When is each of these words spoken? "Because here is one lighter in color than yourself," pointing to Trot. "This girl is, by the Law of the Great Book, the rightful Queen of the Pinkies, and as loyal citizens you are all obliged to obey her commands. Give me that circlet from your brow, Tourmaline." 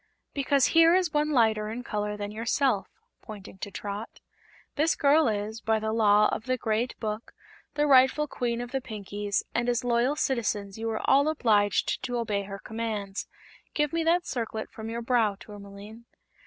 "Because 0.33 0.65
here 0.73 0.95
is 0.95 1.13
one 1.13 1.29
lighter 1.29 1.69
in 1.69 1.83
color 1.83 2.17
than 2.17 2.31
yourself," 2.31 2.87
pointing 3.21 3.59
to 3.59 3.69
Trot. 3.69 4.19
"This 4.75 4.95
girl 4.95 5.27
is, 5.27 5.61
by 5.61 5.77
the 5.77 5.91
Law 5.93 6.27
of 6.31 6.45
the 6.45 6.57
Great 6.57 6.99
Book, 6.99 7.33
the 7.75 7.85
rightful 7.85 8.25
Queen 8.27 8.61
of 8.61 8.71
the 8.71 8.81
Pinkies, 8.81 9.43
and 9.53 9.69
as 9.69 9.83
loyal 9.83 10.15
citizens 10.15 10.75
you 10.79 10.89
are 10.89 11.07
all 11.07 11.27
obliged 11.27 12.01
to 12.01 12.17
obey 12.17 12.41
her 12.45 12.57
commands. 12.57 13.27
Give 13.75 13.93
me 13.93 14.03
that 14.05 14.25
circlet 14.25 14.71
from 14.71 14.89
your 14.89 15.03
brow, 15.03 15.35
Tourmaline." 15.39 16.05